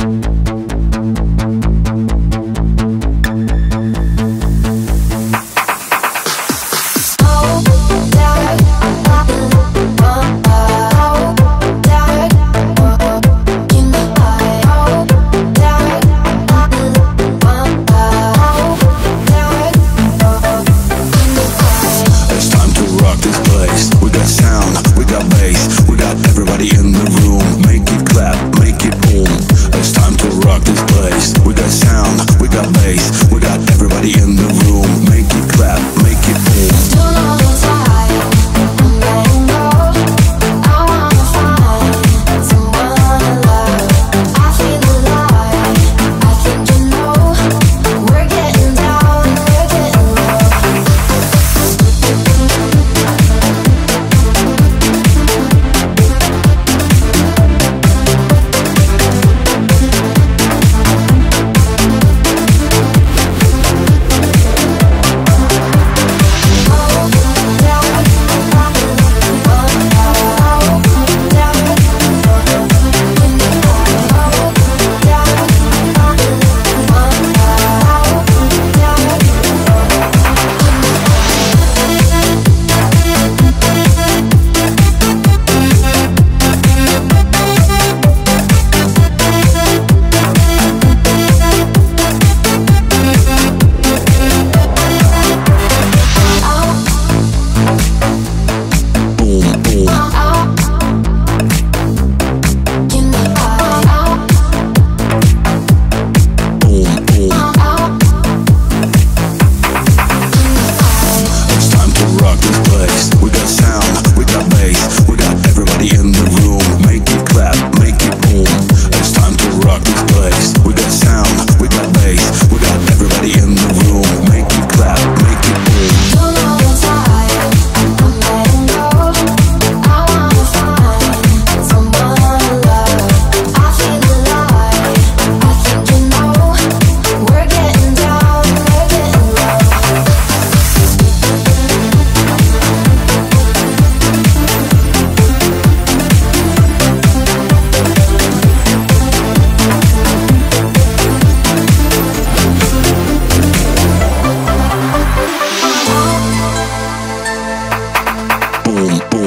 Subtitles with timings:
[0.00, 0.39] boom,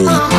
[0.06, 0.33] boom.